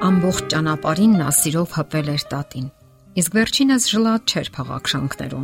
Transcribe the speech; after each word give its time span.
Ամբողջ 0.00 0.44
ճանապարհին 0.48 1.16
նա 1.20 1.32
սիրով 1.36 1.72
հպել 1.76 2.06
էր 2.08 2.22
տատին։ 2.30 2.68
Իսկ 3.20 3.34
վերջինս 3.36 3.88
ժլատ 3.92 4.32
չէր 4.32 4.48
փաղաքշանքներում։ 4.54 5.42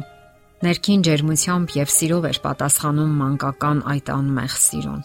Ներքին 0.64 1.05
ջերմությամբ 1.09 1.75
եւ 1.77 1.93
սիրով 1.93 2.29
էր 2.30 2.41
պատասխանում 2.46 3.12
մանկական 3.21 3.82
այդ 3.93 4.11
անմեղ 4.16 4.57
սիրուն։ 4.64 5.05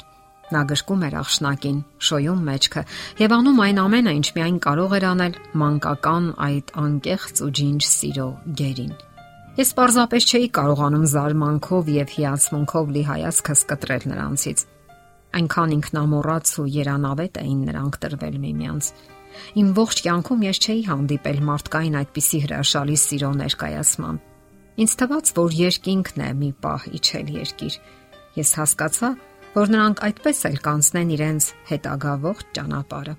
Նա 0.56 0.62
գշկում 0.72 1.04
էր 1.08 1.20
աղշնակին, 1.20 1.84
շոյում 2.08 2.42
մեջքը 2.48 2.86
եւ 3.20 3.36
անում 3.42 3.62
այն 3.68 3.84
ամենը, 3.84 4.16
ինչ 4.22 4.28
միայն 4.40 4.58
կարող 4.72 4.96
էր 5.02 5.06
անել 5.12 5.38
մանկական 5.60 6.26
այդ 6.48 6.76
անկեղծ 6.88 7.44
ու 7.44 7.52
ջինջ 7.60 7.88
սիրո 7.92 8.32
գերին։ 8.56 8.94
Ես 9.60 9.70
պարզապես 9.76 10.32
չէի 10.32 10.52
կարողանում 10.56 11.08
զարմանքով 11.12 11.96
եւ 12.00 12.14
հիացմունքով 12.16 12.92
լի 12.96 13.04
հայացքս 13.12 13.64
կտրել 13.68 14.12
նրանցից։ 14.16 14.68
Այնքան 15.32 15.74
ինքնամոռաց 15.76 16.60
ու 16.62 16.72
երանավետ 16.72 17.42
էին 17.42 17.66
նրանք 17.68 18.00
տրվել 18.06 18.38
միմյանց։ 18.48 18.96
Իմ 19.62 19.72
ողջ 19.78 20.04
կյանքում 20.06 20.46
ես 20.48 20.60
չէի 20.62 20.84
հանդիպել 20.90 21.40
մարդկային 21.48 21.98
այդպիսի 22.02 22.40
հրաշալի 22.46 22.98
սիրո 23.02 23.32
ներկայացման։ 23.42 24.22
Ինձ 24.82 24.94
թվաց, 25.02 25.32
որ 25.38 25.58
երկինքն 25.62 26.24
է 26.26 26.30
մի 26.42 26.52
պահ 26.64 26.88
իջել 27.02 27.28
երկիր։ 27.42 27.76
Ես 28.42 28.54
հասկացա, 28.62 29.10
որ 29.52 29.72
նրանք 29.76 30.02
այդպես 30.08 30.38
էլ 30.48 30.58
կանցնեն 30.66 31.14
իրենց 31.16 31.48
հետագա 31.72 32.14
ողջ 32.26 32.52
ճանապարհը։ 32.56 33.16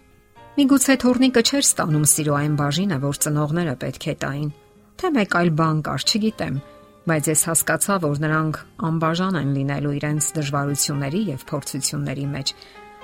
Միգուցե 0.53 0.95
թորնիկը 1.03 1.43
չէր 1.49 1.65
ստանում 1.65 2.07
սիրո 2.13 2.35
այն 2.41 2.57
բաժինը, 2.61 2.99
որ 3.03 3.19
ծնողները 3.25 3.75
պետք 3.83 4.07
է 4.13 4.15
տային։ 4.25 4.51
Թե 5.01 5.11
մեկ 5.17 5.37
այլ 5.39 5.51
բան 5.61 5.79
կար, 5.87 6.05
չգիտեմ, 6.13 6.57
բայց 7.09 7.29
ես 7.33 7.43
հասկացա, 7.49 7.95
որ 8.05 8.21
նրանք 8.23 8.59
անբաժան 8.89 9.39
են 9.43 9.55
լինելու 9.57 9.95
իրենց 9.99 10.29
դժվարությունների 10.37 11.23
եւ 11.33 11.47
փորձությունների 11.53 12.27
մեջ։ 12.37 12.55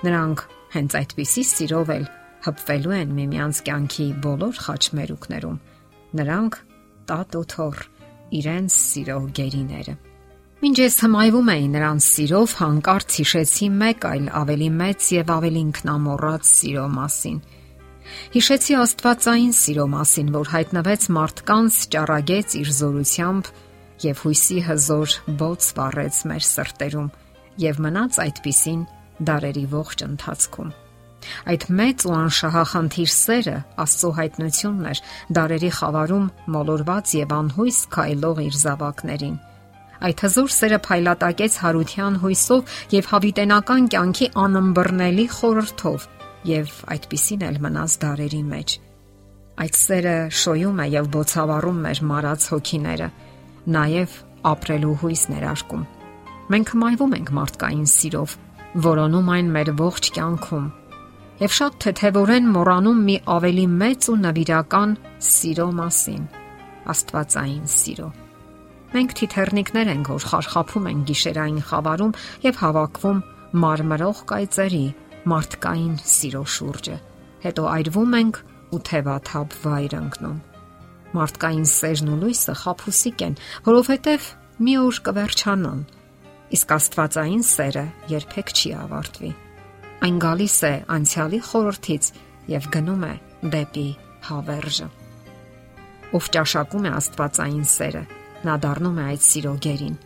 Նրանք 0.09 0.45
հենց 0.77 0.99
այդպիսի 1.01 1.45
սիրով 1.49 1.93
էլ 1.97 2.07
հպվելու 2.47 2.95
են 2.99 3.15
միմյանց 3.19 3.61
կյանքի 3.69 4.07
բոլոր 4.25 4.61
խաչմերուկներում։ 4.65 5.57
Նրանք 6.19 6.59
տատ 7.09 7.39
ու 7.39 7.47
թոր 7.53 7.83
իրենց 8.39 8.77
սիրո 8.79 9.19
գերիները։ 9.39 9.95
Մինչ 10.59 10.77
ես 10.83 10.97
հմայվում 11.05 11.51
էի 11.55 11.67
նրանց 11.71 12.07
սիրով, 12.09 12.55
հանկարծ 12.59 13.17
հիշեցի 13.19 13.67
մեկ 13.79 14.07
այլ 14.09 14.25
ավելի 14.41 14.71
մեծ 14.79 15.05
եւ 15.15 15.31
ավելի 15.35 15.61
ինքնամոռաց 15.69 16.49
սիրո 16.51 16.87
մասին։ 16.97 17.39
Հիշեցի 18.35 18.75
Աստվածային 18.79 19.55
սիրո 19.59 19.87
մասին, 19.93 20.33
որ 20.35 20.51
հայտնվեց 20.55 21.07
մարդկանց 21.19 21.79
ճառագեց 21.95 22.59
իր 22.59 22.73
զորությամբ 22.79 23.53
եւ 24.09 24.25
հույսի 24.25 24.59
հզոր 24.69 25.17
բոց 25.39 25.71
վառեց 25.79 26.21
մեր 26.33 26.45
սրտերում 26.49 27.09
եւ 27.69 27.81
մնաց 27.87 28.21
այդպիսին 28.27 28.85
դարերի 29.31 29.65
ողջ 29.79 30.05
ընթացքում։ 30.09 30.77
Այդ 31.49 31.65
մեծ 31.79 32.05
ու 32.09 32.15
անշահախնդիր 32.19 33.11
սերը 33.15 33.57
Աստծո 33.85 34.11
հայտնությունն 34.19 34.89
էր 34.93 35.01
դարերի 35.39 35.71
խավարում 35.79 36.27
մոլորված 36.55 37.15
եւ 37.19 37.35
անհույս 37.39 37.79
քայլող 37.95 38.41
իր 38.45 38.59
զավակներին։ 38.63 39.37
Այդ 39.99 40.23
հզոր 40.25 40.53
սերը 40.55 40.79
փայլատակեց 40.87 41.55
հարության 41.59 42.19
հույսով 42.23 42.77
եւ 42.95 43.09
հավիտենական 43.13 43.89
կյանքի 43.95 44.29
անըմբռնելի 44.45 45.27
խորհրդով 45.35 46.07
եւ 46.49 46.75
այդպիսին 46.95 47.47
էլ 47.49 47.61
մնաց 47.67 47.97
դարերի 48.05 48.43
մեջ։ 48.53 48.75
Այդ 49.59 49.79
սերը 49.79 50.17
շոյում 50.39 50.79
է 50.79 50.87
եւ 50.95 51.09
բոցավառում 51.19 51.79
մեր 51.89 52.01
մարած 52.13 52.45
հոգիները, 52.53 53.09
նաեւ 53.75 54.19
ապրելու 54.53 54.99
հույս 55.03 55.23
ներարկում։ 55.35 55.87
Մենք 56.49 56.71
հմայվում 56.79 57.17
ենք 57.19 57.33
մարդկային 57.39 57.89
սիրով, 57.99 58.37
որոնում 58.87 59.33
այն 59.35 59.51
մեր 59.59 59.73
ողջ 59.83 60.13
կյանքում 60.15 60.69
եւ 61.39 61.53
շատ 61.55 61.75
թեթևորեն 61.85 62.49
մոռանում 62.51 63.03
մի 63.07 63.15
ավելի 63.31 63.67
մեծ 63.79 64.07
ու 64.11 64.17
նվիրական 64.25 64.95
սիրո 65.23 65.67
մասին՝ 65.79 66.25
Աստվածային 66.91 67.69
սիրո։ 67.75 68.09
Մենք 68.95 69.15
թիթեռնիկներ 69.21 69.91
ենք, 69.93 70.11
որ 70.17 70.27
խարխափում 70.33 70.89
են 70.91 71.05
գիշերային 71.11 71.63
խավարում 71.69 72.13
եւ 72.49 72.61
հավաքվում 72.63 73.23
մարմրող 73.63 74.23
կայծերի 74.33 74.85
մարդկային 75.31 75.97
սիրո 76.11 76.45
շուրջը։ 76.59 76.97
Հետո 77.47 77.67
այրվում 77.79 78.17
ենք 78.19 78.41
ու 78.75 78.85
թևաթափ 78.89 79.59
վայր 79.63 79.99
ընկնում։ 80.03 80.39
Մարդկային 81.19 81.69
սերն 81.79 82.15
ու 82.15 82.23
լույսը 82.25 82.55
խափուսիկ 82.67 83.27
են, 83.29 83.37
որովհետև 83.69 84.31
մի 84.67 84.75
օր 84.89 85.03
կվերջանան։ 85.07 85.85
Իսկ 86.59 86.73
Աստվածային 86.79 87.45
սերը 87.47 87.85
երբեք 88.19 88.57
չի 88.59 88.73
ավարտվի 88.83 89.37
Այն 89.99 90.19
գալիս 90.23 90.57
է 90.69 90.73
անցյալի 90.95 91.39
խորթից 91.49 92.11
եւ 92.53 92.67
գնում 92.75 93.07
է 93.09 93.15
դեպի 93.55 93.89
հավերժը։ 94.29 94.87
Ով 96.19 96.29
ճաշակում 96.35 96.87
է 96.89 96.93
Աստվածային 96.99 97.67
սերը, 97.69 98.05
նա 98.47 98.55
դառնում 98.65 99.01
է 99.03 99.07
այդ 99.13 99.25
սիրո 99.29 99.55
գերին։ 99.67 99.97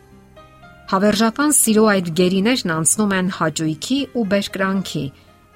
Հավերժական 0.93 1.53
սիրո 1.59 1.83
այդ 1.93 2.09
գերիներն 2.19 2.73
անցնում 2.73 3.13
են 3.19 3.29
հաճույքի 3.37 3.99
ու 4.13 4.25
բերկրանքի, 4.33 5.05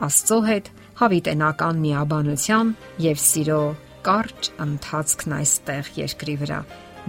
Աստծո 0.07 0.39
հետ 0.47 0.71
հավիտենական 1.01 1.81
միաբանության 1.83 2.71
եւ 3.07 3.21
սիրո 3.25 3.59
կարճ 4.07 4.49
ընթացքն 4.67 5.37
այստեղ 5.41 5.91
երկրի 5.97 6.35
վրա, 6.45 6.61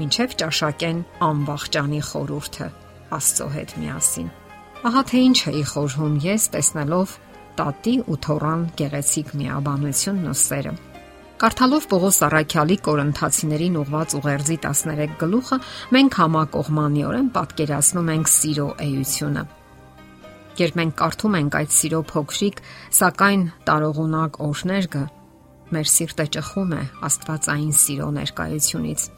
ինչև 0.08 0.36
ճաշակեն 0.42 1.06
անվախճանի 1.28 2.02
խորուրդը 2.08 2.68
Աստծո 3.18 3.48
հետ 3.54 3.80
միասին։ 3.84 4.36
Ահա 4.78 5.00
թե 5.10 5.20
ինչ 5.26 5.38
էի 5.50 5.60
խորհում 5.66 6.12
ես 6.22 6.44
տեսնելով 6.54 7.12
տատի 7.58 7.92
ու 8.14 8.16
թորան 8.22 8.60
գեղեցիկ 8.78 9.30
միաբանությունն 9.38 10.26
ու 10.30 10.34
սերը։ 10.38 10.72
Կարդալով 11.42 11.86
Պողոս 11.90 12.18
Արաքյալի 12.26 12.76
Կորինթացիներին 12.86 13.78
ուղված 13.80 14.14
ուղերձի 14.18 14.56
13 14.66 15.16
գլուխը 15.18 15.58
մենք 15.96 16.18
համակողմանիորեն 16.20 17.30
պատկերացնում 17.34 18.12
ենք 18.14 18.30
սիրո 18.34 18.66
էությունը։ 18.86 19.42
Երբ 20.62 20.78
մենք 20.78 20.94
կարդում 21.02 21.38
ենք 21.38 21.58
այդ 21.58 21.74
սիրո 21.78 22.00
փոքրիկ, 22.12 22.62
սակայն 22.98 23.42
տարողունակ 23.66 24.38
օրհներգը, 24.46 25.02
մեր 25.74 25.90
սիրտը 25.94 26.28
ճխում 26.38 26.76
է 26.78 26.84
Աստվածային 27.08 27.74
սիրո 27.82 28.12
ներկայությունից, 28.18 29.08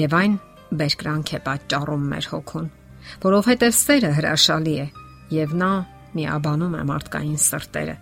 եւ 0.00 0.16
այն 0.20 0.40
բերկրանք 0.80 1.34
է 1.36 1.42
պատճառում 1.44 2.08
մեր 2.14 2.30
հոգուն 2.32 2.72
որովհետև 3.24 3.78
սերը 3.82 4.10
հրաշալի 4.18 4.74
է 4.84 4.88
եւ 5.34 5.54
նա 5.60 5.70
միաբանում 6.14 6.74
է 6.80 6.82
մարդկային 6.90 7.40
սրտերը 7.44 7.96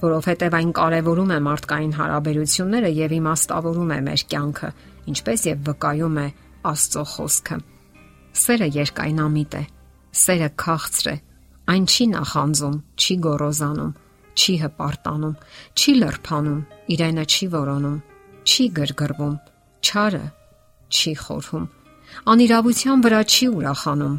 որովհետև 0.00 0.54
այն 0.56 0.70
կարևորում 0.76 1.32
է 1.34 1.38
մարդկային 1.44 1.90
հարաբերությունները 1.98 2.90
եւ 2.96 3.14
իմաստավորում 3.16 3.90
է 3.96 3.98
մեր 4.06 4.22
կյանքը, 4.32 4.70
ինչպես 5.12 5.42
եւ 5.50 5.58
վկայում 5.66 6.16
է 6.20 6.26
Աստծո 6.70 7.02
խոսքը։ 7.10 7.58
Սերը 8.40 8.68
երկայնամիտ 8.76 9.56
է, 9.60 9.62
սերը 10.20 10.48
քաղցր 10.62 11.10
է, 11.10 11.16
այն 11.74 11.84
չի 11.90 12.06
նախանձում, 12.14 12.76
չի 13.00 13.14
գոռոզանում, 13.26 13.92
չի 14.40 14.54
հպարտանում, 14.64 15.36
չի 15.76 15.92
լրփանում, 16.00 16.60
իրենը 16.96 17.24
չի 17.30 17.46
որոնում, 17.56 17.98
չի 18.50 18.64
գրգռվում, 18.80 19.36
չարը 19.84 20.24
չի 20.90 21.12
խորհում, 21.24 21.66
անիրավության 22.30 23.04
վրա 23.04 23.20
չի 23.30 23.46
ուրախանում, 23.60 24.16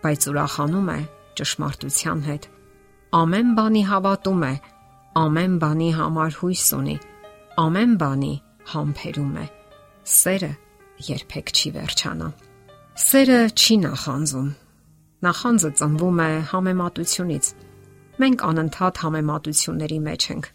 բայց 0.00 0.26
ուրախանում 0.30 0.88
է 0.94 0.98
ճշմարտության 1.40 2.20
հետ։ 2.28 2.48
Ամեն 3.20 3.48
բանի 3.58 3.82
հավատում 3.90 4.42
է, 4.46 4.52
ամեն 5.20 5.54
բանի 5.62 5.90
համար 5.98 6.36
հույս 6.40 6.64
ունի, 6.78 6.96
ամեն 7.64 7.94
բանի 8.00 8.34
համբերում 8.72 9.32
է։ 9.40 9.46
Սերը 10.20 10.52
երբեք 11.10 11.52
չի 11.56 11.72
վերջանա։ 11.76 12.28
Սերը 13.00 13.40
չի 13.60 13.76
նախանձում։ 13.86 14.48
Նախանձը 15.20 15.70
ծնվում 15.80 16.20
է 16.20 16.30
համեմատությունից։ 16.50 17.50
Մենք 18.20 18.44
անընդհատ 18.50 19.00
համեմատությունների 19.04 19.98
մեջ 20.06 20.22
ենք։ 20.34 20.46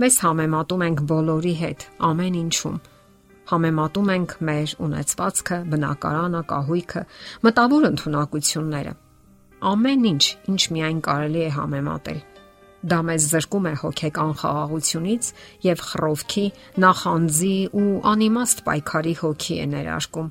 Մեզ 0.00 0.16
համեմատում 0.24 0.82
ենք 0.86 1.04
բոլորի 1.10 1.54
հետ, 1.60 1.86
ամեն 2.10 2.36
ինչում 2.40 2.78
համեմատում 3.50 4.10
ենք 4.14 4.34
մեր 4.46 4.74
ունեցվածքը, 4.86 5.58
բնակարանը, 5.72 6.42
կահույքը, 6.50 7.02
մտավոր 7.46 7.86
ընտունակությունները։ 7.90 8.92
Ամեն 9.70 10.04
ինչ, 10.10 10.24
ինչ 10.50 10.62
միայն 10.76 11.00
կարելի 11.04 11.40
է 11.40 11.48
համեմատել։ 11.56 12.20
Դա 12.80 12.98
մեզ 13.04 13.24
զրկում 13.30 13.66
է 13.68 13.72
հոգեկան 13.80 14.30
խաղաղությունից 14.40 15.26
եւ 15.66 15.82
խռովքի, 15.84 16.44
նախանձի 16.84 17.56
ու 17.76 17.90
անիմաստ 18.10 18.62
պայքարի 18.68 19.14
հոգի 19.20 19.58
է 19.60 19.66
ներարկում։ 19.74 20.30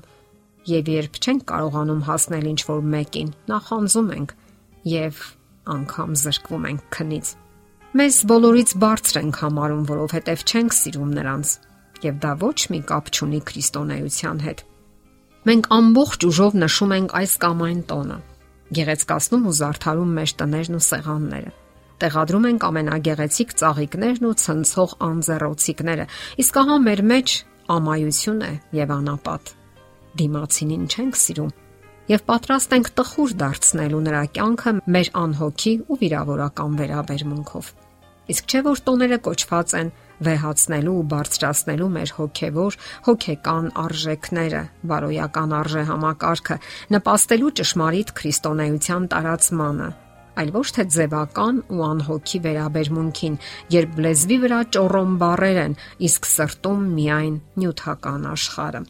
Եվ 0.70 0.90
երբ 0.90 1.20
չենք 1.20 1.44
կարողանում 1.50 2.02
հասնել 2.10 2.50
ինչ 2.50 2.60
որ 2.70 2.82
մեկին, 2.94 3.30
նախանձում 3.54 4.10
ենք 4.18 4.34
եւ 4.90 5.22
անգամ 5.78 6.18
զրկվում 6.24 6.68
ենք 6.70 6.84
քնից։ 6.98 7.32
Մեզ 7.90 8.16
բոլորից 8.30 8.70
բարձր 8.82 9.16
ենք 9.20 9.38
համարում, 9.44 9.86
որովհետև 9.94 10.44
չենք 10.50 10.74
սիրում 10.80 11.14
նրանց 11.20 11.54
եւ 12.04 12.20
դա 12.24 12.32
ոչ 12.40 12.58
մի 12.72 12.80
կապ 12.90 13.10
չունի 13.14 13.40
քրիստոնեության 13.50 14.42
հետ։ 14.46 14.64
Մենք 15.50 15.70
ամբողջ 15.76 16.26
ուժով 16.30 16.56
նշում 16.60 16.94
ենք 16.96 17.14
այս 17.20 17.34
կամ 17.44 17.62
այն 17.66 17.80
տոնը, 17.90 18.18
գեղեցկացնում 18.76 19.46
ու 19.50 19.54
զարդարում 19.60 20.10
մեր 20.20 20.34
տներն 20.40 20.76
ու 20.80 20.84
սեղանները։ 20.90 21.52
տեղադրում 22.00 22.46
ենք 22.50 22.66
ամենագեղեցիկ 22.70 23.50
ծաղիկներն 23.60 24.28
ու 24.30 24.36
ցնցող 24.40 24.92
անձեռոցիկները, 25.06 26.04
իսկ 26.40 26.60
ահա 26.60 26.76
մեր 26.84 27.02
մեջ 27.10 27.34
ամայություն 27.76 28.40
է 28.40 28.52
եւ 28.80 28.94
անապատ։ 28.96 29.50
Դիմացինին 30.20 30.86
չենք 30.90 31.18
սիրում 31.20 31.52
եւ 32.10 32.22
պատրաստ 32.26 32.72
ենք 32.74 32.88
տխուր 32.98 33.34
դարձնելու 33.40 34.00
նրա 34.06 34.22
կյանքը 34.36 34.72
մեր 34.96 35.10
անհոգի 35.20 35.74
ու 35.86 35.98
վիրավորական 36.00 36.78
վերաբերմունքով։ 36.80 37.68
Իսկ 38.34 38.50
չէ 38.50 38.62
որ 38.66 38.82
տոները 38.88 39.18
կոչված 39.26 39.74
են 39.80 39.92
վեհացնելու 40.26 40.94
ու 41.00 41.06
բարձրացնելու 41.14 41.88
մեր 41.96 42.12
հոգևոր, 42.18 42.78
հոգեկան 43.08 43.66
արժեքները, 43.84 44.62
բարոյական 44.90 45.56
արժե 45.60 45.84
համակարգը, 45.90 46.56
նպաստելու 46.96 47.52
ճշմարիտ 47.60 48.14
քրիստոնեության 48.20 49.10
տարածմանը, 49.14 49.88
այլ 50.40 50.50
ոչ 50.54 50.66
թե 50.76 50.84
ձևական 50.94 51.60
ու 51.74 51.84
անհոգի 51.90 52.38
վերաբերմունքին, 52.46 53.38
երբ 53.74 54.00
լեզվի 54.06 54.38
վրա 54.44 54.60
ճոռոմ 54.76 55.14
բարեր 55.20 55.60
են, 55.64 55.78
իսկ 56.08 56.28
սրտում 56.30 56.84
միայն 56.96 57.40
նյութական 57.60 58.28
աշխարհը։ 58.30 58.82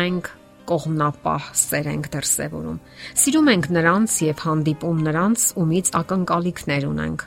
Մենք 0.00 0.30
կողմնապահ 0.70 1.46
սեր 1.60 1.86
ենք 1.90 2.08
դրսևորում։ 2.14 2.80
Սիրում 3.20 3.50
ենք 3.50 3.68
նրանց 3.74 4.16
եւ 4.30 4.42
հանդիպում 4.46 5.00
նրանց, 5.06 5.46
ումից 5.60 5.92
ակնկալիքներ 6.00 6.86
ունենք, 6.90 7.24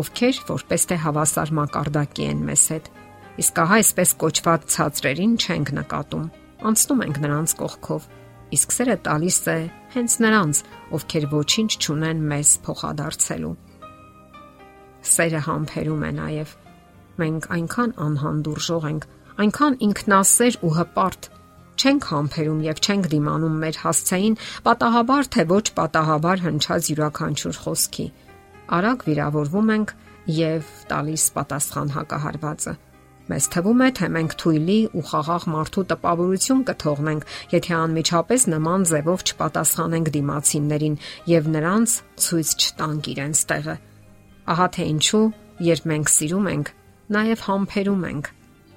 ովքեր 0.00 0.42
որպես 0.50 0.86
թե 0.90 1.00
հավասար 1.06 1.52
մակարդակի 1.60 2.28
են 2.32 2.44
մեզ 2.50 2.64
հետ։ 2.76 2.92
Իսկ 3.42 3.58
ահա 3.62 3.80
այսպես 3.82 4.14
կոչված 4.22 4.68
ցածրերին 4.76 5.34
չենք 5.36 5.72
նկատում։ 5.80 6.30
Անցնում 6.66 7.02
ենք 7.06 7.20
նրանց 7.26 7.54
կողքով 7.60 8.08
իսկ 8.54 8.74
սերը 8.76 8.96
տալիս 9.06 9.38
է 9.50 9.56
հենց 9.96 10.16
նրանց, 10.22 10.58
ովքեր 10.96 11.24
ոչինչ 11.32 11.70
չունեն 11.82 12.20
մեզ 12.30 12.50
փոխադարձելու։ 12.66 13.54
Սերը 15.06 15.40
համբերում 15.46 16.04
է 16.06 16.10
նաև։ 16.18 16.52
Մենք 17.22 17.48
այնքան 17.56 17.94
անհանդուրժող 18.06 18.86
ենք, 18.90 19.08
այնքան 19.46 19.78
ինքնասեր 19.86 20.58
ու 20.66 20.72
հպարտ 20.76 21.28
չենք 21.76 22.06
համբերում 22.10 22.60
եւ 22.66 22.78
չենք 22.86 23.08
դիմանում 23.12 23.56
մեր 23.62 23.80
հասցեին 23.82 24.38
պատահաբար 24.66 25.28
թե 25.36 25.42
ոչ 25.50 25.66
պատահաբար 25.76 26.44
հնչած 26.46 26.90
յուրաքանչյուր 26.92 27.58
խոսքի։ 27.66 28.06
Արագ 28.66 29.04
վիրավորվում 29.06 29.68
ենք 29.76 29.92
եւ 30.36 30.70
տալիս 30.90 31.24
պատասխան 31.36 31.92
հակահարվածը։ 31.94 32.74
Մեզ 33.26 33.46
թվում 33.54 33.80
է, 33.82 33.88
թե 33.98 34.08
մենք 34.16 34.34
թույլի 34.42 34.78
ու 34.94 35.04
խաղաղ 35.06 35.46
մարդու 35.50 35.84
տպավորություն 35.90 36.60
կթողնենք, 36.66 37.24
եթե 37.54 37.72
անմիջապես 37.78 38.46
նման 38.52 38.86
ձևով 38.90 39.24
չպատասխանենք 39.26 40.10
դիմացիններին 40.16 40.98
եւ 41.30 41.48
նրանց 41.56 41.96
ցույց 42.26 42.54
չտանք 42.66 43.10
իրենց 43.14 43.42
տեղը։ 43.50 43.76
Ահա 44.54 44.68
թե 44.76 44.86
ինչու, 44.94 45.24
երբ 45.66 45.90
մենք 45.90 46.14
սիրում 46.16 46.48
ենք, 46.54 46.72
նաեւ 47.18 47.44
համբերում 47.50 48.06
ենք, 48.14 48.32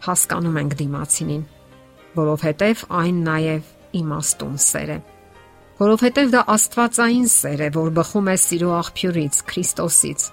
հասկանում 0.10 0.60
ենք 0.66 0.76
դիմացինին, 0.82 1.46
որովհետեւ 2.18 2.84
այն 3.04 3.24
նաեւ 3.30 3.72
իմաստուն 4.02 4.62
սեր 4.70 4.94
է 4.98 5.00
որովհետև 5.80 6.32
դա 6.34 6.40
Աստվածային 6.52 7.28
սեր 7.32 7.62
է, 7.64 7.68
որ 7.72 7.92
բխում 7.96 8.26
է 8.28 8.34
սիրո 8.44 8.72
աղբյուրից, 8.76 9.38
Քրիստոսից։ 9.48 10.24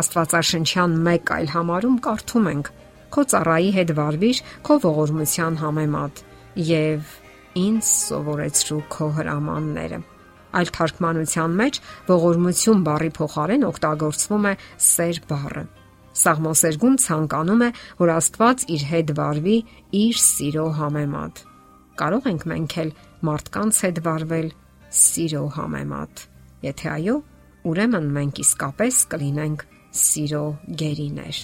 Աստվածաշնչյան 0.00 0.94
մեկ 1.04 1.32
այլ 1.36 1.50
համարում 1.52 1.98
կարդում 2.06 2.46
ենք. 2.50 2.70
Քո 3.12 3.24
ծառայի 3.32 3.70
հետ 3.76 3.92
վարվիր 3.98 4.40
քո 4.64 4.76
ողորմության 4.84 5.58
համեմատ 5.60 6.22
եւ 6.70 7.12
ինձ 7.60 7.90
սովորեցրու 7.90 8.80
քո 8.94 9.08
հրամանները։ 9.18 9.98
Այլ 10.60 10.72
թարգմանության 10.78 11.58
մեջ 11.60 11.80
ողորմություն 12.08 12.80
բառի 12.88 13.10
փոխարեն 13.20 13.68
օգտագործվում 13.68 14.48
է 14.48 14.54
սեր 14.86 15.20
բառը։ 15.28 15.66
Սաղմոսերգուն 16.20 16.96
ցանկանում 17.04 17.62
է, 17.68 17.70
որ 18.00 18.14
Աստված 18.16 18.64
իր 18.74 18.88
հետ 18.94 19.12
վարվի 19.20 19.58
իր 20.00 20.24
սիրո 20.24 20.66
համեմատ։ 20.80 21.44
Կարող 22.00 22.26
ենք 22.32 22.48
մենք 22.50 22.76
էլ 22.80 22.90
մարդկանց 23.28 23.84
հետ 23.84 24.02
վարվել 24.08 24.50
սիրո 24.90 25.42
համեմատ։ 25.54 26.22
Եթե 26.66 26.88
այո, 26.90 27.16
ուրեմն 27.70 28.06
մենք 28.16 28.40
իսկապես 28.44 29.00
կլինենք 29.14 29.64
սիրո 30.00 30.44
գերիներ։ 30.80 31.40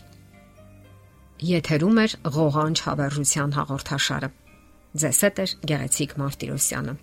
Եթերում 1.46 1.98
է 2.02 2.06
ղողանջ 2.36 2.82
հավերժության 2.86 3.50
հաղորդաշարը։ 3.56 4.30
Ձեզ 4.96 5.18
հետ 5.26 5.40
է 5.42 5.46
Գեղեցիկ 5.70 6.14
Մարտիրոսյանը։ 6.22 6.94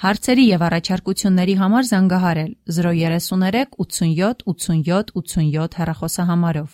Հարցերի 0.00 0.44
եւ 0.48 0.62
առաջարկությունների 0.64 1.54
համար 1.60 1.84
զանգահարել 1.90 2.52
033 2.76 3.74
87 3.84 4.44
87 4.48 5.10
87 5.20 5.74
հեռախոսահամարով։ 5.80 6.68